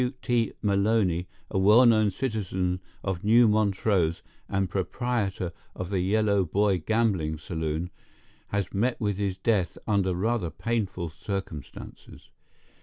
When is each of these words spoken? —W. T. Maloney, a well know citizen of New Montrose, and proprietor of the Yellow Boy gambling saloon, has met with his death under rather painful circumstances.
—W. 0.01 0.15
T. 0.23 0.51
Maloney, 0.63 1.27
a 1.51 1.59
well 1.59 1.85
know 1.85 2.09
citizen 2.09 2.79
of 3.03 3.23
New 3.23 3.47
Montrose, 3.47 4.23
and 4.49 4.67
proprietor 4.67 5.51
of 5.75 5.91
the 5.91 5.99
Yellow 5.99 6.43
Boy 6.43 6.79
gambling 6.79 7.37
saloon, 7.37 7.91
has 8.49 8.73
met 8.73 8.99
with 8.99 9.17
his 9.17 9.37
death 9.37 9.77
under 9.85 10.15
rather 10.15 10.49
painful 10.49 11.09
circumstances. 11.11 12.29